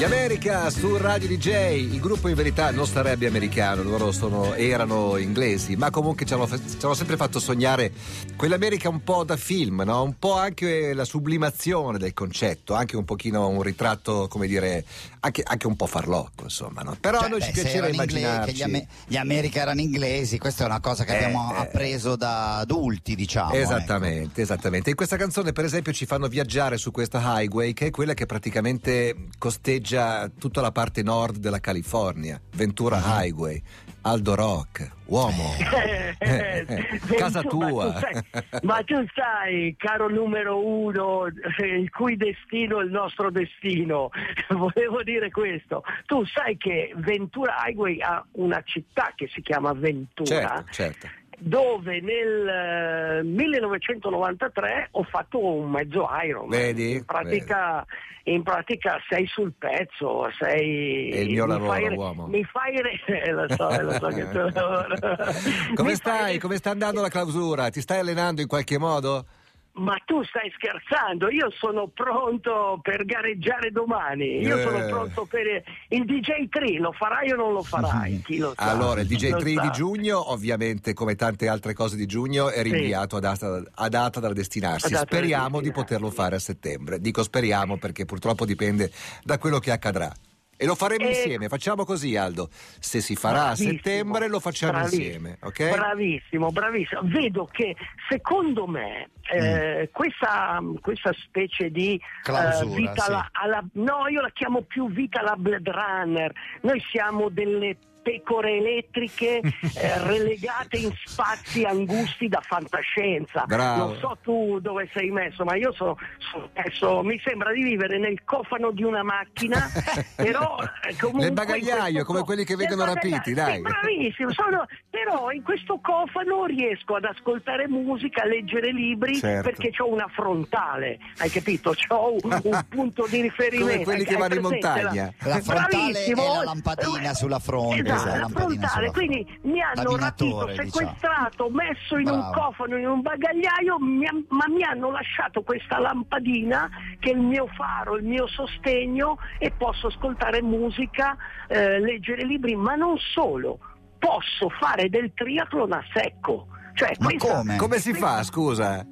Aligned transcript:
Gli 0.00 0.04
America 0.04 0.70
su 0.70 0.96
Radio 0.96 1.28
DJ, 1.28 1.92
il 1.92 2.00
gruppo 2.00 2.28
in 2.28 2.34
verità 2.34 2.70
non 2.70 2.86
sarebbe 2.86 3.26
americano, 3.26 3.82
loro 3.82 4.12
sono, 4.12 4.54
erano 4.54 5.18
inglesi, 5.18 5.76
ma 5.76 5.90
comunque 5.90 6.24
ci 6.24 6.32
hanno, 6.32 6.46
ci 6.48 6.78
hanno, 6.80 6.94
sempre 6.94 7.18
fatto 7.18 7.38
sognare 7.38 7.92
quell'America 8.34 8.88
un 8.88 9.04
po' 9.04 9.24
da 9.24 9.36
film, 9.36 9.82
no? 9.84 10.02
un 10.02 10.18
po' 10.18 10.38
anche 10.38 10.94
la 10.94 11.04
sublimazione 11.04 11.98
del 11.98 12.14
concetto, 12.14 12.72
anche 12.72 12.96
un 12.96 13.04
pochino 13.04 13.46
un 13.48 13.60
ritratto, 13.60 14.26
come 14.28 14.46
dire, 14.46 14.86
anche, 15.20 15.42
anche 15.44 15.66
un 15.66 15.76
po' 15.76 15.86
farlocco, 15.86 16.44
insomma. 16.44 16.80
No? 16.80 16.96
Però 16.98 17.18
cioè, 17.18 17.26
a 17.26 17.28
noi 17.28 17.40
beh, 17.40 17.44
ci 17.44 17.52
piaceva 17.52 17.88
immaginarci... 17.88 18.70
Gli, 18.70 18.86
gli, 19.06 19.16
America 19.18 19.60
erano 19.60 19.82
inglesi, 19.82 20.38
questa 20.38 20.62
è 20.62 20.66
una 20.66 20.80
cosa 20.80 21.04
che 21.04 21.12
eh, 21.12 21.24
abbiamo 21.24 21.54
eh, 21.54 21.58
appreso 21.58 22.16
da 22.16 22.56
adulti, 22.56 23.14
diciamo. 23.14 23.52
Esattamente, 23.52 24.30
ecco. 24.30 24.40
esattamente. 24.40 24.88
In 24.88 24.96
questa 24.96 25.18
canzone, 25.18 25.52
per 25.52 25.66
esempio, 25.66 25.92
ci 25.92 26.06
fanno 26.06 26.26
viaggiare 26.26 26.78
su 26.78 26.90
questa 26.90 27.20
highway, 27.22 27.74
che 27.74 27.88
è 27.88 27.90
quella 27.90 28.14
che 28.14 28.24
praticamente 28.24 29.28
costeggia 29.36 29.88
galleggia 29.90 30.30
tutta 30.38 30.60
la 30.60 30.70
parte 30.70 31.02
nord 31.02 31.38
della 31.38 31.60
California, 31.60 32.40
Ventura 32.54 32.96
uh-huh. 32.98 33.22
Highway, 33.22 33.60
Aldo 34.02 34.34
Rock, 34.34 34.90
uomo, 35.06 35.54
eh, 35.58 36.14
eh, 36.18 36.64
eh, 36.68 37.16
casa 37.16 37.42
tua. 37.42 37.86
Ma 37.86 37.92
tu, 37.92 37.98
sai, 37.98 38.60
ma 38.62 38.82
tu, 38.82 39.06
sai, 39.14 39.74
caro 39.76 40.08
numero 40.08 40.64
uno, 40.64 41.26
il 41.26 41.90
cui 41.90 42.16
destino 42.16 42.80
è 42.80 42.84
il 42.84 42.90
nostro 42.90 43.30
destino, 43.30 44.10
volevo 44.50 45.02
dire 45.02 45.30
questo. 45.30 45.82
Tu 46.06 46.24
sai 46.26 46.56
che 46.56 46.92
Ventura 46.96 47.56
Highway 47.66 48.00
ha 48.00 48.24
una 48.32 48.62
città 48.64 49.12
che 49.14 49.28
si 49.32 49.42
chiama 49.42 49.72
Ventura. 49.72 50.24
Certo, 50.24 50.72
certo 50.72 51.18
dove 51.40 52.00
nel 52.00 53.24
1993 53.24 54.68
eh, 54.68 54.88
ho 54.92 55.02
fatto 55.04 55.42
un 55.42 55.70
mezzo 55.70 56.08
Iron. 56.24 56.48
Vedi? 56.48 56.92
In 56.92 57.04
pratica, 57.04 57.84
vedi. 58.22 58.36
in 58.36 58.42
pratica 58.42 58.98
sei 59.08 59.26
sul 59.26 59.52
pezzo, 59.58 60.30
sei... 60.38 61.10
È 61.10 61.18
il 61.18 61.30
mio 61.30 61.46
lavoro, 61.46 61.70
fai, 61.70 61.94
uomo. 61.94 62.26
Mi 62.26 62.44
fai... 62.44 62.68
Eh, 63.10 63.32
lo 63.32 63.46
so, 63.48 63.68
lo 63.82 63.92
so 63.92 64.06
che 64.08 64.28
tu... 64.30 65.74
Come 65.74 65.94
stai? 65.94 66.18
Fai... 66.18 66.38
Come 66.38 66.56
sta 66.56 66.70
andando 66.70 67.00
la 67.00 67.08
clausura? 67.08 67.70
Ti 67.70 67.80
stai 67.80 67.98
allenando 67.98 68.40
in 68.40 68.46
qualche 68.46 68.78
modo? 68.78 69.24
Ma 69.72 69.96
tu 70.04 70.22
stai 70.24 70.50
scherzando? 70.54 71.30
Io 71.30 71.50
sono 71.52 71.88
pronto 71.88 72.80
per 72.82 73.04
gareggiare 73.04 73.70
domani. 73.70 74.40
Io 74.40 74.58
eh. 74.58 74.62
sono 74.62 74.84
pronto 74.86 75.24
per 75.26 75.62
il 75.88 76.04
DJ 76.04 76.48
3. 76.48 76.78
Lo 76.78 76.92
farai 76.92 77.30
o 77.30 77.36
non 77.36 77.52
lo 77.52 77.62
farai? 77.62 78.20
Chi 78.26 78.38
lo 78.38 78.52
sa? 78.56 78.70
Allora, 78.70 79.00
il 79.00 79.06
DJ 79.06 79.36
3 79.36 79.42
di 79.42 79.70
giugno, 79.72 80.32
ovviamente, 80.32 80.92
come 80.92 81.14
tante 81.14 81.48
altre 81.48 81.72
cose 81.72 81.96
di 81.96 82.06
giugno, 82.06 82.50
è 82.50 82.62
rinviato 82.62 83.16
sì. 83.18 83.24
a, 83.24 83.28
data, 83.28 83.62
a, 83.74 83.88
data, 83.88 84.20
da 84.20 84.32
destinarsi. 84.32 84.90
Data 84.90 85.06
speriamo 85.06 85.58
da 85.58 85.62
di 85.62 85.72
poterlo 85.72 86.10
fare 86.10 86.36
a 86.36 86.40
settembre. 86.40 87.00
Dico 87.00 87.22
speriamo 87.22 87.78
perché 87.78 88.04
purtroppo 88.04 88.44
dipende 88.44 88.90
da 89.22 89.38
quello 89.38 89.60
che 89.60 89.70
accadrà. 89.70 90.12
E 90.62 90.66
lo 90.66 90.74
faremo 90.74 91.06
e... 91.06 91.08
insieme, 91.08 91.48
facciamo 91.48 91.86
così 91.86 92.16
Aldo. 92.16 92.50
Se 92.52 93.00
si 93.00 93.16
farà 93.16 93.44
bravissimo, 93.44 93.70
a 93.70 93.72
settembre 93.72 94.28
lo 94.28 94.40
facciamo 94.40 94.72
bravissimo, 94.72 95.02
insieme, 95.02 95.38
ok? 95.40 95.70
Bravissimo, 95.70 96.50
bravissimo. 96.50 97.00
Vedo 97.04 97.48
che 97.50 97.74
secondo 98.10 98.66
me 98.66 99.08
eh, 99.32 99.88
mm. 99.88 99.92
questa, 99.92 100.60
questa, 100.82 101.14
specie 101.14 101.70
di 101.70 101.98
Clausura, 102.22 102.70
uh, 102.70 102.74
vita 102.74 103.02
sì. 103.02 103.10
alla, 103.10 103.28
alla, 103.32 103.64
no, 103.72 104.06
io 104.08 104.20
la 104.20 104.30
chiamo 104.34 104.60
più 104.60 104.90
vita 104.90 105.20
alla 105.20 105.36
Blade 105.36 105.70
Runner. 105.70 106.30
Noi 106.60 106.82
siamo 106.90 107.30
delle 107.30 107.78
pecore 108.02 108.56
elettriche 108.56 109.40
eh, 109.76 109.98
relegate 110.04 110.76
in 110.78 110.92
spazi 111.04 111.64
angusti 111.64 112.28
da 112.28 112.40
fantascienza. 112.42 113.44
Bravo. 113.46 113.86
Non 113.86 113.96
so 113.98 114.18
tu 114.22 114.58
dove 114.60 114.88
sei 114.92 115.10
messo, 115.10 115.44
ma 115.44 115.54
io 115.56 115.72
sono, 115.72 115.96
sono 116.18 116.50
messo, 116.54 117.02
mi 117.02 117.20
sembra 117.24 117.52
di 117.52 117.62
vivere 117.62 117.98
nel 117.98 118.22
cofano 118.24 118.70
di 118.70 118.82
una 118.82 119.02
macchina, 119.02 119.68
però 120.16 120.56
eh, 120.88 120.96
comunque... 120.98 121.24
Nel 121.24 121.32
bagagliaio, 121.32 122.04
come 122.04 122.22
quelli 122.22 122.44
che 122.44 122.56
vengono 122.56 122.84
rapiti, 122.84 123.32
dai. 123.32 123.56
Sì, 123.56 123.60
bravissimo, 123.60 124.32
sono, 124.32 124.66
però 124.88 125.30
in 125.30 125.42
questo 125.42 125.78
cofano 125.82 126.44
riesco 126.46 126.96
ad 126.96 127.04
ascoltare 127.04 127.68
musica, 127.68 128.22
a 128.22 128.26
leggere 128.26 128.72
libri, 128.72 129.16
certo. 129.16 129.50
perché 129.50 129.70
ho 129.82 129.88
una 129.88 130.08
frontale, 130.08 130.98
hai 131.18 131.30
capito? 131.30 131.74
Ho 131.88 132.16
un, 132.22 132.40
un 132.42 132.64
punto 132.68 133.06
di 133.08 133.20
riferimento. 133.20 133.72
Come 133.72 133.84
quelli 133.84 134.04
che 134.04 134.16
vanno 134.16 134.34
in 134.34 134.42
montagna. 134.42 135.12
La, 135.20 135.28
la 135.28 135.40
frontale 135.40 136.04
è 136.04 136.14
la 136.14 136.44
lampadina 136.44 137.14
sulla 137.14 137.38
fronte. 137.38 137.80
Esatto 137.80 137.99
esatto, 138.08 138.90
quindi 138.92 139.38
mi 139.42 139.60
hanno 139.60 139.96
rapito, 139.96 140.46
diciamo. 140.46 140.68
sequestrato, 140.68 141.48
diciamo. 141.48 141.50
messo 141.50 141.96
in 141.96 142.04
Bravo. 142.04 142.18
un 142.18 142.32
cofano, 142.32 142.76
in 142.76 142.86
un 142.86 143.00
bagagliaio, 143.00 143.78
mi, 143.78 144.06
ma 144.28 144.44
mi 144.48 144.62
hanno 144.62 144.90
lasciato 144.90 145.42
questa 145.42 145.78
lampadina 145.78 146.68
che 146.98 147.10
è 147.10 147.14
il 147.14 147.20
mio 147.20 147.46
faro, 147.56 147.96
il 147.96 148.04
mio 148.04 148.26
sostegno 148.26 149.18
e 149.38 149.50
posso 149.50 149.88
ascoltare 149.88 150.42
musica, 150.42 151.16
eh, 151.48 151.78
leggere 151.80 152.24
libri, 152.24 152.56
ma 152.56 152.74
non 152.74 152.96
solo, 153.14 153.58
posso 153.98 154.48
fare 154.58 154.88
del 154.88 155.12
triathlon 155.14 155.72
a 155.72 155.82
secco. 155.92 156.46
Cioè, 156.74 156.92
ma 156.98 157.06
questa, 157.06 157.36
come? 157.36 157.56
come 157.56 157.78
si 157.78 157.92
fa, 157.92 158.22
scusa? 158.22 158.86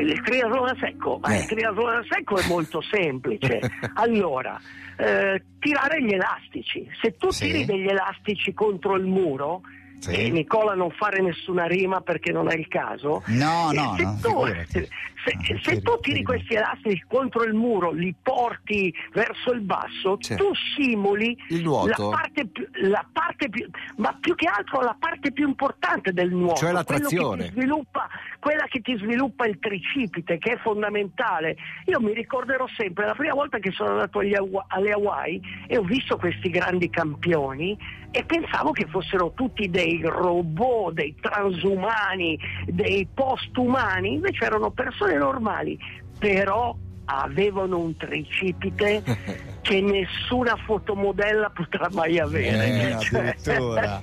Il 0.00 0.20
triathlon 0.22 0.68
a 0.68 0.76
secco, 0.78 1.18
ma 1.20 1.34
eh. 1.34 1.38
il 1.38 1.46
triathlon 1.46 1.96
a 1.96 2.04
secco 2.08 2.36
è 2.36 2.46
molto 2.46 2.80
semplice. 2.90 3.60
allora, 3.94 4.60
eh, 4.96 5.42
tirare 5.58 6.02
gli 6.02 6.12
elastici. 6.12 6.88
Se 7.00 7.16
tu 7.16 7.30
sì. 7.30 7.46
tiri 7.46 7.64
degli 7.64 7.88
elastici 7.88 8.52
contro 8.52 8.96
il 8.96 9.04
muro, 9.04 9.62
sì. 10.02 10.14
e 10.14 10.30
Nicola 10.30 10.74
non 10.74 10.90
fare 10.90 11.22
nessuna 11.22 11.66
rima 11.66 12.00
perché 12.00 12.32
non 12.32 12.50
è 12.50 12.56
il 12.56 12.66
caso. 12.68 13.22
No, 13.26 13.70
no, 13.72 13.94
se 13.96 14.02
no. 14.02 14.18
Tu, 14.20 14.46
se, 14.72 14.88
se, 15.24 15.60
se 15.62 15.80
tu 15.80 15.98
tiri 16.00 16.22
questi 16.24 16.54
elastici 16.54 17.04
contro 17.06 17.44
il 17.44 17.54
muro, 17.54 17.92
li 17.92 18.12
porti 18.20 18.92
verso 19.12 19.52
il 19.52 19.60
basso, 19.60 20.16
C'è. 20.16 20.36
tu 20.36 20.50
simuli 20.76 21.36
il. 21.50 21.60
La 21.62 21.94
parte, 22.10 22.46
più, 22.46 22.66
la 22.82 23.06
parte 23.12 23.48
più, 23.48 23.68
ma 23.96 24.16
più 24.20 24.34
che 24.34 24.46
altro 24.46 24.80
la 24.80 24.96
parte 24.98 25.32
più 25.32 25.46
importante 25.46 26.12
del 26.12 26.30
nuoto, 26.30 26.56
cioè 26.56 26.72
la 26.72 26.84
trazione. 26.84 27.44
Che 27.44 27.50
sviluppa, 27.52 28.08
quella 28.42 28.64
che 28.66 28.80
ti 28.80 28.96
sviluppa 28.96 29.46
il 29.46 29.60
tricipite, 29.60 30.38
che 30.38 30.54
è 30.54 30.58
fondamentale. 30.58 31.54
Io 31.86 32.00
mi 32.00 32.12
ricorderò 32.12 32.66
sempre 32.76 33.06
la 33.06 33.14
prima 33.14 33.34
volta 33.34 33.60
che 33.60 33.70
sono 33.70 33.90
andato 33.90 34.18
agli, 34.18 34.34
alle 34.34 34.90
Hawaii 34.90 35.40
e 35.68 35.78
ho 35.78 35.82
visto 35.82 36.16
questi 36.16 36.50
grandi 36.50 36.90
campioni 36.90 37.78
e 38.10 38.24
pensavo 38.24 38.72
che 38.72 38.86
fossero 38.86 39.30
tutti 39.36 39.70
dei 39.70 40.02
robot, 40.02 40.94
dei 40.94 41.14
transumani, 41.20 42.36
dei 42.66 43.06
postumani, 43.14 44.14
invece 44.14 44.44
erano 44.44 44.72
persone 44.72 45.16
normali, 45.16 45.78
però 46.18 46.74
avevano 47.04 47.78
un 47.78 47.96
tricipite 47.96 49.02
che 49.62 49.80
nessuna 49.80 50.56
fotomodella 50.56 51.50
potrà 51.50 51.88
mai 51.92 52.18
avere. 52.18 52.98
Eh, 52.98 52.98
cioè... 53.00 53.34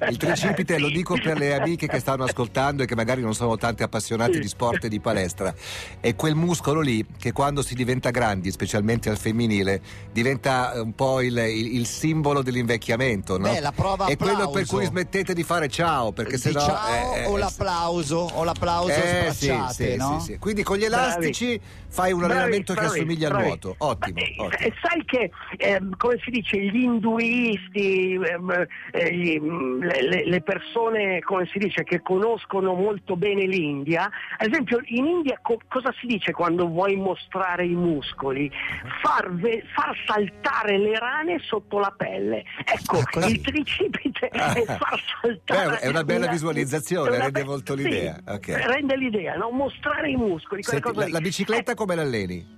Il 0.09 0.17
tricipite, 0.17 0.79
lo 0.79 0.89
dico 0.89 1.17
per 1.21 1.37
le 1.37 1.53
amiche 1.53 1.87
che 1.87 1.99
stanno 1.99 2.23
ascoltando 2.29 2.83
e 2.83 2.85
che 2.85 2.95
magari 2.95 3.21
non 3.21 3.33
sono 3.33 3.57
tante 3.57 3.83
appassionate 3.83 4.33
sì. 4.33 4.39
di 4.39 4.47
sport 4.47 4.85
e 4.85 4.89
di 4.89 4.99
palestra, 4.99 5.53
è 5.99 6.15
quel 6.15 6.35
muscolo 6.35 6.81
lì 6.81 7.05
che 7.17 7.31
quando 7.31 7.61
si 7.61 7.75
diventa 7.75 8.09
grandi, 8.09 8.51
specialmente 8.51 9.09
al 9.09 9.17
femminile, 9.17 9.81
diventa 10.11 10.73
un 10.75 10.93
po' 10.93 11.21
il, 11.21 11.37
il, 11.37 11.75
il 11.75 11.85
simbolo 11.85 12.41
dell'invecchiamento. 12.41 13.37
No? 13.37 13.51
Beh, 13.51 13.59
la 13.59 13.71
prova 13.71 14.05
è 14.05 14.17
quello 14.17 14.49
per 14.49 14.65
cui 14.65 14.85
smettete 14.85 15.33
di 15.33 15.43
fare 15.43 15.67
ciao, 15.67 16.11
perché 16.11 16.37
se 16.37 16.51
no... 16.51 16.59
Ciao 16.59 17.15
eh, 17.15 17.25
o 17.25 17.37
l'applauso, 17.37 18.29
o 18.33 18.43
l'applauso 18.43 18.91
eh, 18.91 19.31
sì, 19.33 19.53
sì, 19.71 19.95
no? 19.95 20.19
sì, 20.19 20.37
Quindi 20.37 20.63
con 20.63 20.77
gli 20.77 20.83
elastici 20.83 21.57
bravi. 21.57 21.61
fai 21.87 22.11
un 22.11 22.23
allenamento 22.23 22.73
che 22.73 22.88
assomiglia 22.89 23.29
al 23.29 23.43
nuoto. 23.43 23.75
Ottimo. 23.77 24.19
Ma, 24.37 24.45
ottimo. 24.45 24.73
sai 24.81 25.05
che 25.05 25.31
eh, 25.57 25.79
come 25.97 26.19
si 26.23 26.29
dice, 26.31 26.57
gli 26.57 26.81
induisti, 26.81 28.13
ehm, 28.13 28.65
eh, 28.91 29.13
gli, 29.13 29.39
mm, 29.39 29.81
le, 29.81 30.25
le, 30.25 30.41
persone, 30.41 31.19
come 31.21 31.47
si 31.51 31.59
dice, 31.59 31.83
che 31.83 32.01
conoscono 32.01 32.73
molto 32.73 33.15
bene 33.15 33.45
l'India, 33.45 34.09
ad 34.37 34.47
esempio 34.47 34.79
in 34.85 35.05
India 35.05 35.39
co- 35.41 35.59
cosa 35.67 35.93
si 35.99 36.07
dice 36.07 36.31
quando 36.31 36.67
vuoi 36.67 36.95
mostrare 36.95 37.65
i 37.65 37.75
muscoli? 37.75 38.51
Far, 39.01 39.31
ve- 39.33 39.63
far 39.73 39.95
saltare 40.05 40.77
le 40.77 40.97
rane 40.97 41.39
sotto 41.39 41.79
la 41.79 41.93
pelle. 41.95 42.43
Ecco, 42.63 43.01
ah, 43.19 43.27
il 43.27 43.41
tricipite 43.41 44.27
è 44.29 44.65
far 44.65 45.01
saltare. 45.21 45.69
Beh, 45.69 45.79
è 45.79 45.87
una 45.87 46.03
bella 46.03 46.27
visualizzazione, 46.27 47.09
una 47.09 47.17
rende 47.17 47.41
be- 47.41 47.45
molto 47.45 47.73
l'idea. 47.73 48.15
Sì, 48.15 48.31
okay. 48.33 48.63
Rende 48.63 48.95
l'idea, 48.95 49.35
no? 49.35 49.49
mostrare 49.49 50.09
i 50.09 50.15
muscoli. 50.15 50.63
Senti, 50.63 50.93
la, 50.93 51.07
la, 51.09 51.19
bicicletta 51.21 51.71
eh, 51.73 51.75
come 51.75 51.95
l'alleni? 51.95 52.57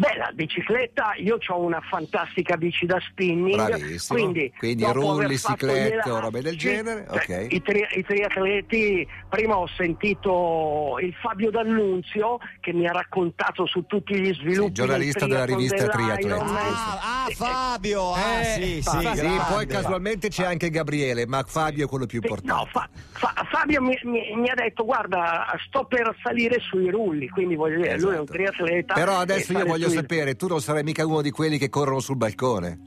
Beh, 0.00 0.16
la 0.16 0.30
bicicletta, 0.32 1.12
io 1.18 1.36
ho 1.46 1.60
una 1.60 1.80
fantastica 1.82 2.56
bici 2.56 2.86
da 2.86 2.98
spinning. 3.10 3.54
Bravissimo. 3.54 4.18
Quindi, 4.18 4.52
quindi 4.56 4.84
rulli, 4.90 5.36
ciclette 5.36 6.08
o 6.08 6.20
robe 6.20 6.40
del 6.40 6.56
genere. 6.56 7.04
Cioè, 7.06 7.22
okay. 7.22 7.46
i, 7.50 7.60
tri- 7.60 7.86
I, 7.96 8.02
triatleti, 8.02 9.06
prima 9.28 9.58
ho 9.58 9.66
sentito 9.76 10.96
il 11.02 11.12
Fabio 11.20 11.50
D'Annunzio 11.50 12.38
che 12.60 12.72
mi 12.72 12.86
ha 12.86 12.92
raccontato 12.92 13.66
su 13.66 13.84
tutti 13.84 14.18
gli 14.18 14.32
sviluppi. 14.32 14.68
Sì, 14.68 14.72
giornalista 14.72 15.26
della 15.26 15.44
rivista 15.44 15.86
Triathlete. 15.86 16.32
Ah, 16.32 17.24
ah, 17.26 17.30
Fabio! 17.34 18.12
Ah, 18.14 18.40
eh, 18.40 18.44
sì, 18.44 18.82
sì, 18.82 19.10
sì, 19.16 19.40
poi 19.50 19.66
casualmente 19.66 20.30
c'è 20.30 20.46
anche 20.46 20.70
Gabriele, 20.70 21.26
ma 21.26 21.44
Fabio 21.46 21.84
è 21.84 21.88
quello 21.88 22.06
più 22.06 22.20
importante. 22.22 22.50
No, 22.50 22.66
fa- 22.72 22.88
fa- 23.12 23.34
Fabio 23.50 23.82
mi, 23.82 23.98
mi, 24.04 24.34
mi, 24.34 24.48
ha 24.48 24.54
detto: 24.54 24.86
Guarda, 24.86 25.46
sto 25.66 25.84
per 25.84 26.16
salire 26.22 26.58
sui 26.60 26.88
rulli, 26.88 27.28
quindi 27.28 27.54
voglio 27.54 27.76
dire, 27.76 27.96
esatto. 27.96 28.06
lui 28.06 28.14
è 28.14 28.18
un 28.18 28.24
esatto. 28.24 28.38
triatleta. 28.38 28.94
Però 28.94 29.18
adesso 29.18 29.52
io 29.52 29.66
voglio 29.66 29.88
sapere, 29.90 30.34
tu 30.36 30.46
non 30.46 30.60
sarai 30.60 30.82
mica 30.82 31.06
uno 31.06 31.22
di 31.22 31.30
quelli 31.30 31.58
che 31.58 31.68
corrono 31.68 32.00
sul 32.00 32.16
balcone. 32.16 32.78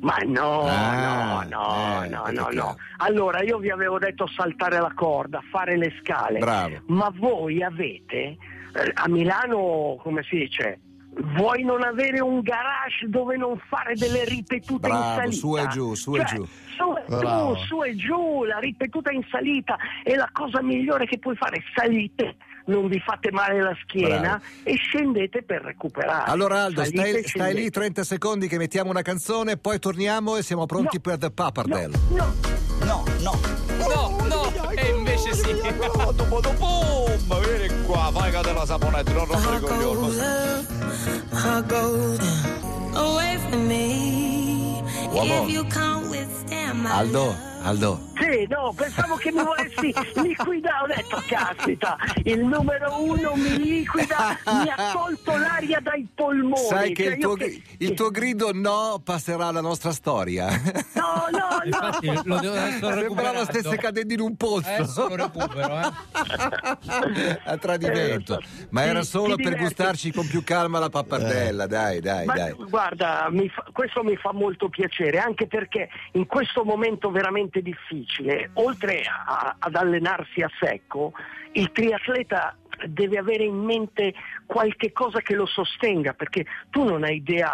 Ma 0.00 0.16
no, 0.24 0.62
Ah, 0.66 1.44
no, 1.48 1.58
no, 1.58 2.04
eh, 2.04 2.08
no, 2.08 2.24
no, 2.30 2.48
no. 2.52 2.76
Allora, 2.98 3.42
io 3.42 3.58
vi 3.58 3.68
avevo 3.70 3.98
detto 3.98 4.26
saltare 4.26 4.80
la 4.80 4.92
corda, 4.94 5.42
fare 5.50 5.76
le 5.76 5.92
scale. 6.00 6.38
Bravo. 6.38 6.76
Ma 6.86 7.12
voi 7.14 7.62
avete 7.62 8.16
eh, 8.16 8.38
a 8.94 9.08
Milano, 9.08 9.98
come 10.02 10.22
si 10.22 10.38
dice, 10.38 10.80
vuoi 11.36 11.64
non 11.64 11.82
avere 11.82 12.20
un 12.20 12.40
garage 12.40 13.08
dove 13.08 13.36
non 13.36 13.60
fare 13.68 13.94
delle 13.94 14.24
ripetute 14.24 14.88
in 14.88 14.94
Bravo, 14.94 15.16
salita? 15.20 15.36
su 15.36 15.56
e 15.58 15.66
giù, 15.68 15.94
su 15.94 16.14
e 16.14 16.24
Cioè, 16.24 16.34
giù. 16.36 16.44
Su, 16.76 16.94
e 16.96 17.18
giù, 17.18 17.54
su 17.66 17.82
e 17.82 17.96
giù, 17.96 18.44
la 18.44 18.58
ripetuta 18.58 19.10
in 19.10 19.22
salita 19.30 19.76
è 20.02 20.14
la 20.14 20.30
cosa 20.32 20.62
migliore 20.62 21.04
che 21.04 21.18
puoi 21.18 21.36
fare. 21.36 21.62
Salite, 21.74 22.36
non 22.66 22.88
vi 22.88 23.00
fate 23.00 23.30
male 23.32 23.60
la 23.62 23.76
schiena 23.82 24.18
Bravo. 24.20 24.42
e 24.64 24.74
scendete 24.76 25.42
per 25.42 25.62
recuperare. 25.62 26.30
Allora 26.30 26.62
Aldo, 26.64 26.82
Salite 26.84 27.00
stai, 27.08 27.22
stai 27.24 27.46
lì 27.54 27.60
scendete. 27.60 27.70
30 27.70 28.04
secondi 28.04 28.48
che 28.48 28.56
mettiamo 28.58 28.90
una 28.90 29.02
canzone, 29.02 29.56
poi 29.56 29.78
torniamo 29.78 30.36
e 30.36 30.42
siamo 30.42 30.66
pronti 30.66 30.96
No. 30.96 31.00
per 31.02 31.18
The 31.18 31.30
Pappardelle. 31.30 31.98
No, 32.10 32.34
no, 32.84 33.04
No, 33.20 33.20
no. 33.20 33.38
No, 33.88 34.26
no, 34.26 34.70
e 34.70 34.88
invece 34.96 35.34
sì. 35.34 35.52
Boom, 36.58 37.40
vieni 37.44 37.82
qua, 37.86 38.10
fai 38.12 38.30
che 38.30 38.40
te 38.40 38.52
la 38.52 38.66
saponetta, 38.66 39.12
non 39.12 39.24
rompere 39.26 39.56
i 39.56 39.60
coglioni. 39.60 40.16
away 42.94 43.36
from 43.48 43.66
me. 43.66 44.82
If 45.12 45.48
you 45.50 45.64
can't 45.64 46.08
withstand 46.08 46.39
Aldo. 46.74 47.48
Aldo, 47.62 48.00
Sì, 48.18 48.46
no, 48.48 48.72
pensavo 48.74 49.16
che 49.16 49.30
mi 49.30 49.42
volessi 49.44 49.92
liquidare. 50.22 50.82
Ho 50.82 50.86
detto, 50.86 51.22
caspita, 51.28 51.94
il 52.24 52.38
numero 52.42 53.02
uno 53.02 53.34
mi 53.34 53.58
liquida, 53.58 54.38
mi 54.46 54.70
ha 54.70 54.92
tolto 54.94 55.36
l'aria 55.36 55.78
dai 55.80 56.08
polmoni. 56.14 56.56
sai 56.68 56.94
che 56.94 57.02
Cioè, 57.04 57.12
il 57.12 57.18
tuo, 57.20 57.34
che- 57.34 57.62
il 57.80 57.92
tuo 57.92 58.08
grido 58.10 58.50
no 58.54 58.98
passerà 59.04 59.48
alla 59.48 59.60
nostra 59.60 59.92
storia. 59.92 60.48
No, 60.94 61.26
no, 61.30 61.38
no. 61.38 61.58
Infatti 61.64 62.06
lo 62.24 62.38
devo 62.38 62.54
Sembrava 62.98 63.44
stesse 63.44 63.76
cadendo 63.76 64.14
in 64.14 64.20
un 64.20 64.36
pozzo. 64.36 64.66
Adesso 64.70 65.08
lo 65.08 65.16
recupero, 65.16 65.80
eh. 65.80 67.40
a 67.44 67.56
tradimento. 67.58 68.38
Eh, 68.38 68.68
Ma 68.70 68.84
era 68.84 69.02
solo 69.02 69.34
per 69.36 69.44
diverti. 69.44 69.64
gustarci 69.64 70.12
con 70.12 70.26
più 70.26 70.42
calma 70.44 70.78
la 70.78 70.88
pappardella, 70.88 71.66
dai, 71.66 72.00
dai, 72.00 72.24
Ma 72.24 72.32
dai. 72.34 72.54
guarda, 72.54 73.26
mi 73.30 73.50
fa- 73.50 73.66
questo 73.70 74.02
mi 74.02 74.16
fa 74.16 74.32
molto 74.32 74.70
piacere, 74.70 75.18
anche 75.18 75.46
perché 75.46 75.90
in 76.12 76.26
questo 76.26 76.59
momento 76.64 77.10
veramente 77.10 77.62
difficile, 77.62 78.50
oltre 78.54 79.02
a- 79.02 79.56
ad 79.58 79.74
allenarsi 79.74 80.40
a 80.42 80.50
secco, 80.60 81.12
il 81.52 81.70
triatleta 81.72 82.54
deve 82.86 83.18
avere 83.18 83.44
in 83.44 83.56
mente 83.56 84.14
qualche 84.46 84.90
cosa 84.92 85.20
che 85.20 85.34
lo 85.34 85.44
sostenga, 85.44 86.14
perché 86.14 86.46
tu 86.70 86.82
non 86.84 87.04
hai 87.04 87.16
idea 87.16 87.52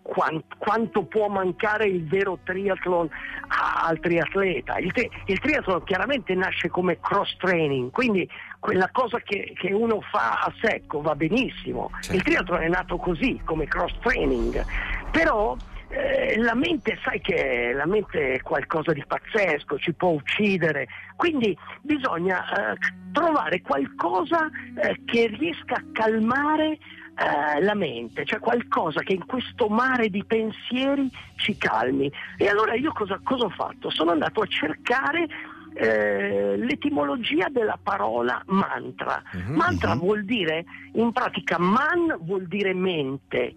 quan- 0.00 0.44
quanto 0.58 1.04
può 1.06 1.26
mancare 1.26 1.86
il 1.86 2.06
vero 2.06 2.38
triathlon 2.44 3.08
a- 3.48 3.86
al 3.86 3.98
triatleta. 3.98 4.76
Il, 4.76 4.92
tri- 4.92 5.10
il 5.26 5.40
triathlon 5.40 5.82
chiaramente 5.82 6.34
nasce 6.34 6.68
come 6.68 7.00
cross 7.00 7.36
training, 7.38 7.90
quindi 7.90 8.28
quella 8.60 8.88
cosa 8.92 9.18
che, 9.18 9.54
che 9.56 9.72
uno 9.72 10.00
fa 10.02 10.38
a 10.42 10.52
secco 10.60 11.00
va 11.00 11.16
benissimo. 11.16 11.90
Certo. 12.00 12.14
Il 12.14 12.22
triathlon 12.22 12.62
è 12.62 12.68
nato 12.68 12.96
così, 12.98 13.40
come 13.44 13.66
cross 13.66 13.98
training, 14.02 14.64
però 15.10 15.56
eh, 15.94 16.36
la 16.38 16.54
mente, 16.54 16.98
sai 17.02 17.20
che 17.20 17.72
la 17.72 17.86
mente 17.86 18.34
è 18.34 18.40
qualcosa 18.40 18.92
di 18.92 19.04
pazzesco, 19.06 19.78
ci 19.78 19.92
può 19.92 20.10
uccidere, 20.10 20.88
quindi 21.16 21.56
bisogna 21.82 22.72
eh, 22.72 22.78
trovare 23.12 23.60
qualcosa 23.62 24.50
eh, 24.82 25.00
che 25.04 25.28
riesca 25.28 25.76
a 25.76 25.84
calmare 25.92 26.72
eh, 26.72 27.62
la 27.62 27.74
mente, 27.74 28.24
cioè 28.24 28.40
qualcosa 28.40 29.00
che 29.02 29.12
in 29.12 29.24
questo 29.24 29.68
mare 29.68 30.08
di 30.08 30.24
pensieri 30.24 31.08
ci 31.36 31.56
calmi. 31.56 32.10
E 32.36 32.48
allora 32.48 32.74
io 32.74 32.92
cosa, 32.92 33.20
cosa 33.22 33.44
ho 33.44 33.50
fatto? 33.50 33.88
Sono 33.90 34.10
andato 34.10 34.40
a 34.40 34.46
cercare 34.46 35.28
eh, 35.74 36.56
l'etimologia 36.56 37.48
della 37.50 37.78
parola 37.80 38.42
mantra. 38.46 39.22
Mhm, 39.32 39.54
mantra 39.54 39.94
mhm. 39.94 40.00
vuol 40.00 40.24
dire, 40.24 40.64
in 40.94 41.12
pratica, 41.12 41.58
man 41.58 42.16
vuol 42.20 42.46
dire 42.46 42.74
mente. 42.74 43.54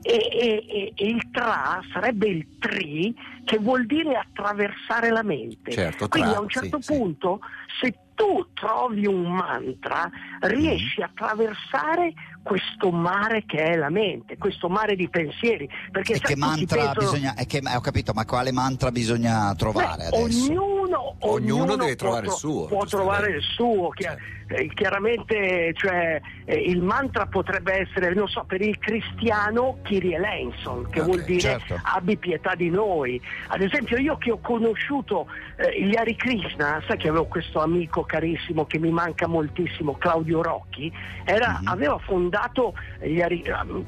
E, 0.00 0.12
e- 0.14 0.64
e- 0.68 0.92
e 0.94 1.06
il 1.06 1.28
tra 1.32 1.80
sarebbe 1.92 2.26
il 2.28 2.46
tri 2.58 3.14
che 3.44 3.58
vuol 3.58 3.84
dire 3.86 4.14
attraversare 4.16 5.10
la 5.10 5.22
mente. 5.22 5.72
Certo, 5.72 6.08
Quindi 6.08 6.30
tra, 6.30 6.38
a 6.38 6.42
un 6.42 6.48
certo 6.48 6.80
sì, 6.80 6.92
sì. 6.92 6.98
punto, 6.98 7.40
se 7.80 7.94
tu 8.14 8.46
trovi 8.54 9.06
un 9.06 9.22
mantra, 9.32 10.08
riesci 10.40 11.00
a 11.02 11.06
attraversare 11.06 12.12
questo 12.42 12.90
mare 12.90 13.44
che 13.46 13.58
è 13.62 13.76
la 13.76 13.90
mente, 13.90 14.36
questo 14.38 14.68
mare 14.68 14.96
di 14.96 15.08
pensieri. 15.08 15.68
Perché 15.90 16.14
E 16.14 16.20
che 16.20 16.36
mantra 16.36 16.76
pensano- 16.92 17.10
bisogna. 17.10 17.34
e 17.34 17.46
che- 17.46 17.60
ho 17.64 17.80
capito, 17.80 18.12
ma 18.14 18.24
quale 18.24 18.52
mantra 18.52 18.90
bisogna 18.90 19.54
trovare 19.54 20.08
Beh, 20.10 20.16
adesso? 20.16 20.52
Ognuno, 20.52 20.77
Ognuno 20.96 21.76
deve 21.76 21.94
può 21.96 22.06
trovare 22.08 22.26
il 22.26 22.32
suo, 22.32 22.66
Può 22.66 22.84
trovare 22.84 23.30
il 23.30 23.42
suo. 23.42 23.88
chia- 23.90 24.16
Certo. 24.16 24.54
eh, 24.62 24.68
chiaramente 24.74 25.72
cioè, 25.74 26.20
eh, 26.44 26.54
il 26.54 26.80
mantra 26.82 27.26
potrebbe 27.26 27.80
essere, 27.80 28.14
non 28.14 28.28
so, 28.28 28.44
per 28.46 28.60
il 28.62 28.78
cristiano 28.78 29.78
Kyrie 29.82 30.16
eleison, 30.16 30.88
che 30.90 31.00
Ok, 31.00 31.06
vuol 31.06 31.22
dire 31.24 31.40
certo. 31.40 31.78
abbi 31.82 32.16
pietà 32.16 32.54
di 32.54 32.70
noi. 32.70 33.20
Ad 33.48 33.60
esempio 33.60 33.98
io 33.98 34.16
che 34.16 34.30
ho 34.32 34.38
conosciuto 34.40 35.26
eh, 35.56 35.82
gli 35.84 35.96
Hare 35.96 36.14
Krishna, 36.16 36.82
sai 36.86 36.96
che 36.96 37.08
avevo 37.08 37.26
questo 37.26 37.60
amico 37.60 38.04
carissimo 38.04 38.64
che 38.64 38.78
mi 38.78 38.90
manca 38.90 39.26
moltissimo, 39.26 39.96
Claudio 39.98 40.40
Rocchi, 40.42 40.90
era- 41.24 41.58
Mhm. 41.60 41.68
aveva 41.68 41.98
fondato 41.98 42.74
gli 43.02 43.20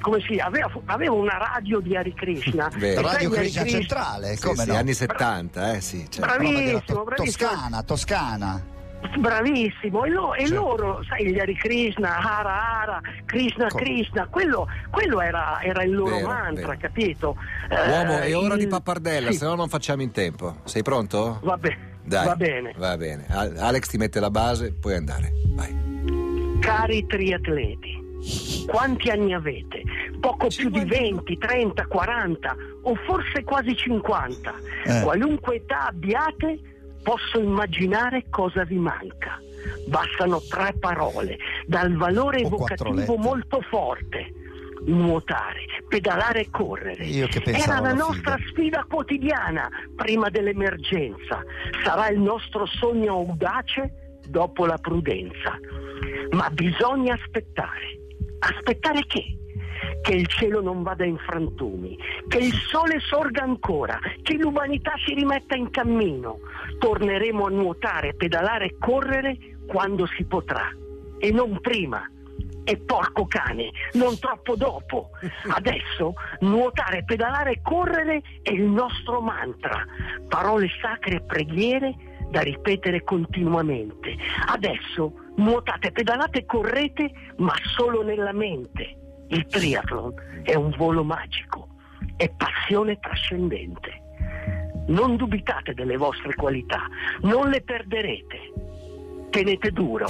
come 0.01 0.21
si 0.29 0.37
aveva, 0.39 0.71
aveva 0.87 1.13
una 1.15 1.39
radio 1.39 1.81
di 1.81 1.97
Hare 1.97 2.13
Krishna. 2.13 2.69
Vero. 2.77 3.03
Radio 3.03 3.31
Krishna 3.31 3.63
Krishna- 3.63 3.79
Centrale, 3.79 4.37
Sì, 4.37 4.43
come 4.47 4.63
sì, 4.65 4.69
no? 4.71 4.75
anni 4.77 4.93
70, 4.93 5.73
eh 5.75 5.81
sì. 5.81 6.07
Bravi- 6.19 6.47
Roba 6.53 6.59
della 6.65 6.81
Bravissimo, 6.93 7.05
bravissimo. 7.05 7.49
Toscana, 7.51 7.83
Toscana. 7.83 8.65
Bravissimo, 9.19 10.05
e, 10.05 10.11
lo- 10.11 10.35
e 10.35 10.41
Certo. 10.47 10.55
loro, 10.55 11.03
sai, 11.09 11.27
gli 11.33 11.39
Hare 11.39 11.55
Krishna, 11.55 12.19
Hara 12.19 12.81
Hara, 12.81 13.01
Krishna 13.25 13.67
Co- 13.69 13.79
Krishna, 13.79 14.27
quello, 14.29 14.67
quello 14.91 15.21
era, 15.23 15.61
era 15.63 15.83
il 15.83 15.95
loro 15.95 16.17
Vero, 16.17 16.27
mantra, 16.29 16.67
vero. 16.67 16.79
capito? 16.79 17.37
Uomo, 17.71 18.19
Eh, 18.19 18.27
è 18.27 18.37
ora 18.37 18.55
il- 18.55 18.61
di 18.61 18.67
pappardella, 18.67 19.31
sì, 19.31 19.39
se 19.39 19.47
no 19.47 19.55
non 19.55 19.69
facciamo 19.69 20.03
in 20.03 20.11
tempo. 20.11 20.57
Sei 20.65 20.83
pronto? 20.83 21.41
Va, 21.43 21.57
be- 21.57 21.89
Dai, 22.05 22.27
va 22.27 22.37
bene. 22.37 22.75
Va 22.77 22.97
bene. 22.97 23.25
Al- 23.31 23.57
Alex 23.57 23.89
ti 23.89 23.97
mette 23.97 24.21
la 24.21 24.31
base, 24.31 24.73
puoi 24.75 24.95
andare. 24.97 25.33
Vai. 25.55 26.59
Cari 26.61 27.07
triatleti, 27.07 28.65
quanti 28.67 29.09
anni 29.11 29.33
avete? 29.33 29.83
Poco 30.21 30.49
più 30.49 30.69
di 30.69 30.85
20, 30.85 31.39
30, 31.39 31.87
40 31.87 32.55
o 32.83 32.95
forse 33.07 33.43
quasi 33.45 33.75
50. 33.75 34.53
Eh. 34.85 35.01
Qualunque 35.03 35.57
età 35.57 35.87
abbiate, 35.87 36.59
posso 37.03 37.39
immaginare 37.41 38.27
cosa 38.31 38.65
vi 38.65 38.77
manca. 38.77 39.39
Bastano 39.89 40.41
tre 40.49 40.75
parole, 40.79 41.39
dal 41.67 41.95
valore 41.97 42.41
evocativo 42.41 43.17
molto 43.17 43.61
forte. 43.69 44.35
Nuotare, 44.83 45.67
pedalare 45.89 46.41
e 46.41 46.51
correre. 46.51 47.05
Io 47.05 47.27
che 47.27 47.43
Era 47.45 47.81
la 47.81 47.93
nostra 47.93 48.37
figa. 48.37 48.49
sfida 48.51 48.87
quotidiana 48.89 49.69
prima 49.95 50.31
dell'emergenza. 50.31 51.43
Sarà 51.85 52.09
il 52.09 52.19
nostro 52.19 52.65
sogno 52.65 53.13
audace 53.13 54.19
dopo 54.27 54.65
la 54.65 54.79
prudenza. 54.79 55.59
Ma 56.31 56.49
bisogna 56.49 57.13
aspettare. 57.13 57.99
Aspettare 58.39 59.05
che? 59.07 59.37
Che 60.03 60.13
il 60.13 60.27
cielo 60.27 60.61
non 60.63 60.83
vada 60.83 61.05
in 61.05 61.19
frantumi, 61.19 61.97
che 62.27 62.39
il 62.39 62.55
sole 62.55 62.99
sorga 63.01 63.43
ancora, 63.43 63.99
che 64.23 64.35
l'umanità 64.35 64.93
si 65.05 65.15
rimetta 65.15 65.57
in 65.57 65.71
cammino. 65.71 66.39
Torneremo 66.79 67.47
a 67.47 67.51
nuotare, 67.51 68.15
pedalare 68.15 68.67
e 68.67 68.77
correre 68.79 69.37
quando 69.67 70.07
si 70.07 70.25
potrà 70.25 70.69
e 71.21 71.31
non 71.31 71.61
prima. 71.61 72.03
E 72.65 72.77
porco 72.77 73.27
cane, 73.27 73.71
non 73.93 74.19
troppo 74.19 74.57
dopo. 74.57 75.11
Adesso 75.49 76.15
nuotare, 76.41 77.05
pedalare 77.05 77.53
e 77.53 77.61
correre 77.63 78.23
è 78.43 78.51
il 78.51 78.63
nostro 78.63 79.21
mantra. 79.21 79.85
Parole 80.29 80.69
sacre 80.81 81.17
e 81.17 81.21
preghiere 81.23 81.95
da 82.31 82.41
ripetere 82.43 83.03
continuamente. 83.03 84.17
Adesso 84.47 85.13
nuotate, 85.37 85.91
pedalate 85.91 86.41
e 86.41 86.47
correte, 86.47 87.11
ma 87.39 87.55
solo 87.77 88.03
nella 88.03 88.33
mente. 88.33 89.00
Il 89.33 89.47
triathlon 89.47 90.13
è 90.43 90.55
un 90.57 90.75
volo 90.77 91.05
magico, 91.05 91.69
è 92.17 92.29
passione 92.31 92.99
trascendente. 92.99 94.03
Non 94.89 95.15
dubitate 95.15 95.73
delle 95.73 95.97
vostre 95.97 96.35
qualità, 96.35 96.81
non 97.21 97.49
le 97.49 97.61
perderete. 97.61 98.39
Tenete 99.31 99.71
duro 99.71 100.09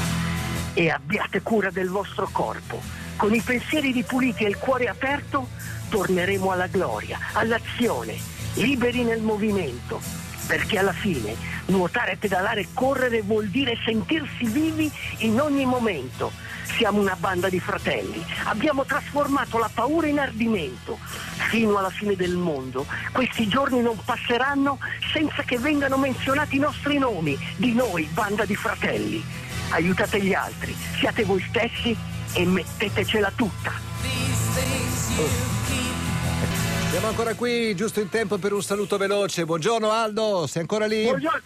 e 0.73 0.89
abbiate 0.89 1.43
cura 1.43 1.71
del 1.71 1.91
vostro 1.91 2.31
corpo. 2.33 2.81
Con 3.17 3.35
i 3.35 3.43
pensieri 3.43 3.93
ripuliti 3.93 4.45
e 4.45 4.49
il 4.49 4.57
cuore 4.57 4.87
aperto 4.87 5.49
torneremo 5.91 6.51
alla 6.51 6.69
gloria, 6.69 7.19
all'azione, 7.35 8.17
liberi 8.55 9.05
nel 9.05 9.21
movimento, 9.21 10.01
perché 10.47 10.79
alla 10.79 10.95
fine 10.95 11.37
nuotare, 11.67 12.17
pedalare 12.17 12.63
e 12.63 12.69
correre 12.73 13.21
vuol 13.21 13.49
dire 13.49 13.77
sentirsi 13.85 14.47
vivi 14.47 14.91
in 15.19 15.39
ogni 15.41 15.67
momento. 15.67 16.33
Siamo 16.77 17.01
una 17.01 17.17
banda 17.17 17.49
di 17.49 17.61
fratelli, 17.61 18.25
abbiamo 18.45 18.85
trasformato 18.85 19.59
la 19.59 19.71
paura 19.73 20.07
in 20.07 20.19
ardimento, 20.19 20.99
fino 21.51 21.77
alla 21.77 21.91
fine 21.91 22.17
del 22.17 22.37
mondo, 22.37 22.87
questi 23.13 23.47
giorni 23.49 23.83
non 23.83 23.99
passeranno 24.03 24.79
senza 25.13 25.43
che 25.43 25.59
vengano 25.59 25.99
menzionati 25.99 26.57
i 26.57 26.61
nostri 26.61 26.99
nomi, 26.99 27.39
di 27.57 27.75
noi, 27.75 28.09
banda 28.13 28.45
di 28.45 28.55
fratelli. 28.55 29.23
Aiutate 29.71 30.23
gli 30.23 30.33
altri, 30.33 30.75
siate 30.99 31.25
voi 31.25 31.45
stessi 31.49 31.97
e 32.33 32.45
mettetecela 32.47 33.31
tutta. 33.35 33.73
Siamo 36.91 37.07
ancora 37.07 37.35
qui, 37.35 37.75
giusto 37.77 38.01
in 38.01 38.09
tempo 38.09 38.39
per 38.39 38.53
un 38.53 38.63
saluto 38.63 38.97
veloce. 38.97 39.45
Buongiorno 39.45 39.91
Aldo, 39.91 40.47
sei 40.47 40.63
ancora 40.63 40.87
lì? 40.87 41.05
Buongiorno, 41.05 41.41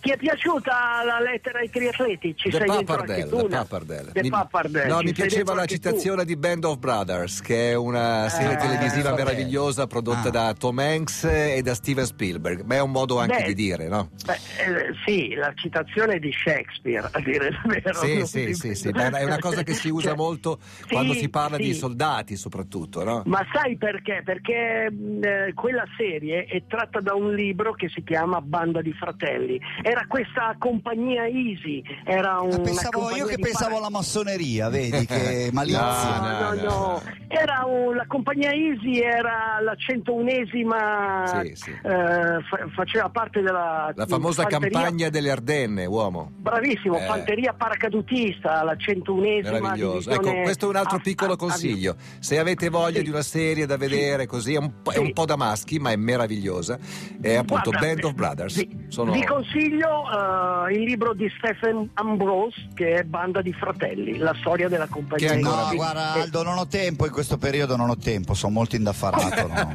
ti, 0.00 0.08
ti 0.08 0.10
è 0.10 0.16
piaciuta 0.16 1.02
la 1.04 1.20
lettera 1.20 1.58
ai 1.60 1.70
triatleti? 1.70 2.34
Ci 2.36 2.50
The 2.50 2.56
sei 2.58 2.68
dentro 2.68 2.94
anche 3.00 3.24
Pappardelle? 3.24 3.28
The 3.30 3.36
no? 3.42 3.48
Pappardelle. 3.48 4.12
Mi- 4.14 4.28
Pappardelle, 4.30 4.88
No, 4.88 4.98
ci 4.98 5.04
mi 5.04 5.12
piaceva 5.12 5.34
dentro 5.36 5.54
la 5.54 5.60
anche 5.62 5.78
tu. 5.78 5.88
citazione 5.88 6.24
di 6.24 6.36
Band 6.36 6.64
of 6.64 6.78
Brothers, 6.78 7.40
che 7.40 7.70
è 7.70 7.74
una 7.74 8.28
serie 8.28 8.54
Eh, 8.54 8.56
televisiva 8.56 9.10
vabbè. 9.10 9.24
meravigliosa 9.24 9.86
prodotta 9.86 10.28
Ah. 10.28 10.30
da 10.30 10.54
Tom 10.58 10.78
Hanks 10.78 11.24
e 11.24 11.60
da 11.62 11.74
Steven 11.74 12.04
Spielberg. 12.04 12.62
Ma 12.62 12.76
è 12.76 12.80
un 12.80 12.90
modo 12.90 13.18
anche 13.18 13.38
Beh, 13.40 13.46
di 13.46 13.54
dire, 13.54 13.88
no? 13.88 14.10
Beh, 14.24 14.32
eh, 14.34 14.94
sì, 15.04 15.34
la 15.34 15.52
citazione 15.54 16.18
di 16.18 16.32
Shakespeare, 16.32 17.08
a 17.12 17.20
dire 17.20 17.48
il 17.48 17.58
vero. 17.66 17.94
Sì, 17.94 18.26
sì, 18.26 18.44
di- 18.46 18.54
sì, 18.54 18.74
sì, 18.74 18.88
è 18.88 19.24
una 19.24 19.38
cosa 19.38 19.62
che 19.62 19.74
si 19.74 19.88
usa 19.90 20.08
Cioè, 20.10 20.16
molto 20.16 20.58
sì, 20.60 20.84
quando 20.88 21.12
si 21.14 21.28
parla 21.28 21.56
di 21.56 21.72
sì. 21.72 21.74
soldati, 21.74 22.36
soprattutto, 22.36 23.04
no? 23.04 23.22
Ma 23.26 23.44
sai 23.52 23.76
perché? 23.76 24.22
Perché 24.24 24.86
eh, 25.22 25.52
quella 25.54 25.84
serie 25.96 26.44
è 26.44 26.62
tratta 26.66 27.00
da 27.00 27.14
un 27.14 27.34
libro 27.34 27.72
che 27.72 27.88
si 27.88 28.02
chiama 28.02 28.40
Banda 28.40 28.80
di 28.80 28.92
Fratelli. 28.92 29.60
Era 29.90 30.04
questa 30.06 30.54
compagnia 30.56 31.26
Easy, 31.26 31.82
era 32.04 32.38
un, 32.40 32.52
Ah, 32.52 32.60
pensavo, 32.60 33.10
io 33.16 33.26
che 33.26 33.38
pensavo 33.38 33.78
alla 33.78 33.90
massoneria, 33.90 34.68
vedi 34.68 35.04
che 35.04 35.50
malizia. 35.52 35.80
No, 36.20 36.20
No, 36.20 36.38
no, 36.38 36.54
no, 36.54 36.62
no. 36.62 37.02
Era 37.26 37.64
un- 37.66 37.94
la 37.96 38.04
compagnia 38.06 38.52
Easy 38.52 39.00
era 39.00 39.58
la 39.62 39.74
101esima, 39.76 41.42
Sì, 41.44 41.54
sì. 41.56 41.70
eh, 41.70 41.80
fa- 41.82 42.68
faceva 42.74 43.08
parte 43.08 43.40
della 43.40 43.92
La 43.94 44.06
famosa 44.06 44.42
fanteria- 44.42 44.70
campagna 44.78 45.08
delle 45.08 45.30
Ardenne, 45.30 45.86
uomo. 45.86 46.30
Bravissimo, 46.36 46.96
Eh. 46.98 47.06
fanteria 47.06 47.52
paracadutista, 47.52 48.62
la 48.62 48.76
101esima 48.76 49.58
Meraviglioso. 49.58 50.08
divisione 50.10 50.30
Ecco, 50.30 50.42
questo 50.42 50.66
è 50.66 50.68
un 50.68 50.76
altro 50.76 50.96
a- 50.98 51.00
piccolo 51.00 51.30
a- 51.32 51.34
a- 51.34 51.38
consiglio. 51.38 51.96
Se 52.20 52.38
avete 52.38 52.68
voglia 52.68 52.98
Sì. 52.98 53.04
di 53.04 53.10
una 53.10 53.22
serie 53.22 53.66
da 53.66 53.76
vedere 53.76 54.26
così, 54.26 54.54
è 54.54 54.58
un, 54.58 54.82
po', 54.82 54.92
è 54.92 54.98
un 54.98 55.12
po' 55.12 55.24
da 55.24 55.36
maschi, 55.36 55.78
ma 55.80 55.90
è 55.90 55.96
meravigliosa. 55.96 56.78
È 57.20 57.34
appunto 57.34 57.70
Guarda, 57.70 57.86
Band 57.86 58.04
of 58.04 58.12
Brothers. 58.14 58.66
Sono- 58.88 59.12
vi 59.12 59.24
consiglio 59.24 59.79
eh, 59.88 60.74
il 60.74 60.82
libro 60.82 61.14
di 61.14 61.30
Stephen 61.38 61.88
Ambrose 61.94 62.68
che 62.74 62.96
è 62.96 63.02
Banda 63.04 63.40
di 63.42 63.52
Fratelli, 63.52 64.18
la 64.18 64.34
storia 64.40 64.68
della 64.68 64.86
compagnia. 64.88 65.28
Che 65.28 65.34
ancora- 65.34 65.68
No, 65.70 65.74
guarda 65.74 66.14
Eh, 66.16 66.20
Aldo, 66.22 66.42
non 66.42 66.58
ho 66.58 66.66
tempo 66.66 67.06
in 67.06 67.12
questo 67.12 67.38
periodo, 67.38 67.76
non 67.76 67.88
ho 67.90 67.96
tempo, 67.96 68.34
sono 68.34 68.52
molto 68.52 68.74
indaffarato. 68.76 69.46
no? 69.46 69.54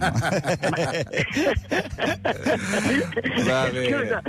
Va 3.45 3.69
bene. 3.71 3.89
Scusa, 3.89 4.21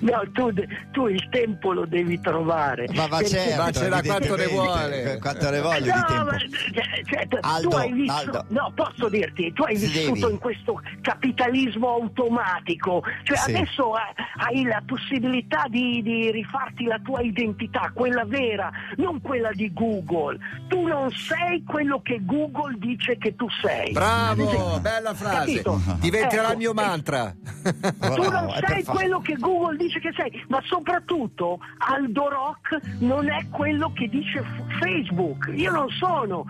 no, 0.00 0.22
tu, 0.32 0.52
tu 0.92 1.06
il 1.08 1.28
tempo 1.30 1.72
lo 1.72 1.84
devi 1.86 2.20
trovare. 2.20 2.86
ma, 2.94 3.08
Perché- 3.08 3.28
certo, 3.28 3.62
Ma 3.62 3.70
ce 3.70 3.88
l'ha 3.88 4.02
quanto 4.02 4.36
ne 4.36 4.46
vuole. 4.46 5.18
Quanto 5.20 5.50
ne 5.50 5.60
voglio 5.60 5.82
di 5.84 5.88
No, 5.88 6.04
tempo. 6.06 6.24
ma, 6.24 6.38
cioè, 6.38 7.02
cioè, 7.04 7.28
tu 7.28 7.36
Aldo, 7.40 7.76
hai 7.76 7.92
vissuto, 7.92 8.38
Aldo. 8.38 8.44
no, 8.48 8.72
posso 8.74 9.08
dirti, 9.08 9.52
tu 9.52 9.62
hai 9.62 9.76
vissuto 9.76 10.14
devi. 10.20 10.32
in 10.32 10.38
questo 10.38 10.80
capitalismo 11.00 11.88
automatico, 11.90 13.02
cioè 13.24 13.36
Sì. 13.38 13.54
adesso 13.54 13.92
ha- 13.94 14.12
hai 14.36 14.57
la 14.64 14.82
possibilità 14.84 15.64
di, 15.68 16.02
di 16.02 16.30
rifarti 16.30 16.84
la 16.84 16.98
tua 17.02 17.20
identità, 17.20 17.90
quella 17.94 18.24
vera, 18.24 18.70
non 18.96 19.20
quella 19.20 19.50
di 19.52 19.72
Google. 19.72 20.38
Tu 20.68 20.86
non 20.86 21.10
sei 21.10 21.62
quello 21.64 22.00
che 22.02 22.20
Google 22.24 22.76
dice 22.78 23.16
che 23.18 23.34
tu 23.36 23.46
sei. 23.62 23.92
Bravo, 23.92 24.78
bella 24.80 25.14
frase. 25.14 25.62
Capito? 25.62 25.80
Diventerà 25.98 26.42
Ecco, 26.42 26.52
il 26.52 26.58
mio 26.58 26.70
eh, 26.70 26.74
mantra. 26.74 27.34
Tu 27.62 28.30
non 28.30 28.52
sei 28.66 28.84
quello 28.84 29.20
che 29.20 29.34
Google 29.34 29.76
dice 29.76 30.00
che 30.00 30.12
sei, 30.16 30.44
ma 30.48 30.60
soprattutto 30.64 31.58
Aldo 31.78 32.28
Rock 32.28 32.80
non 32.98 33.28
è 33.28 33.46
quello 33.50 33.92
che 33.92 34.08
dice 34.08 34.42
F- 34.42 34.78
Facebook. 34.80 35.50
Io 35.54 35.70
non 35.70 35.88
sono. 35.90 36.44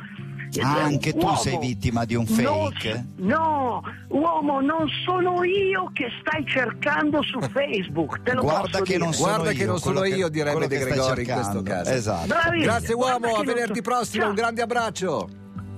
Ah, 0.62 0.82
anche 0.84 1.12
tu 1.12 1.24
Uomo. 1.26 1.36
sei 1.36 1.58
vittima 1.58 2.04
di 2.04 2.14
un 2.14 2.26
fake? 2.26 2.94
s- 2.94 3.00
no, 3.16 3.82
uomo, 4.08 4.60
non 4.60 4.86
sono 5.04 5.44
io 5.44 5.90
che 5.92 6.08
stai 6.20 6.44
cercando 6.46 7.22
su 7.22 7.38
Facebook. 7.52 8.22
Te 8.22 8.34
lo 8.34 8.42
Guarda 8.42 8.62
posso 8.68 8.78
che 8.84 8.92
dire. 8.94 9.04
non 9.04 9.12
sono 9.12 9.28
Guarda 9.34 9.50
io. 9.52 9.58
che 9.58 9.64
non 9.66 9.78
sono 9.78 10.04
io, 10.04 10.28
direbbe 10.28 10.66
De 10.66 10.78
Gregori 10.78 11.22
in 11.24 11.32
questo 11.32 11.62
caso. 11.62 11.90
Esatto. 11.90 12.26
Bravissimo. 12.26 12.62
Grazie 12.64 12.94
uomo, 12.94 13.34
a 13.34 13.44
venerdì 13.44 13.82
prossimo, 13.82 14.20
Ciao. 14.22 14.30
un 14.30 14.36
grande 14.36 14.62
abbraccio. 14.62 15.28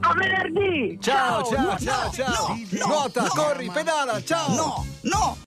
A 0.03 0.15
venerdì. 0.15 0.99
Ciao, 1.01 1.45
ciao, 1.45 1.63
no, 1.63 1.77
ciao, 1.79 2.05
no, 2.07 2.11
ciao. 2.13 2.57
no, 2.71 2.87
Nuota, 2.87 3.23
no, 3.23 3.29
corri, 3.29 3.71
pedala, 3.71 4.23
ciao. 4.25 4.55
No, 4.55 4.87
no! 5.03 5.37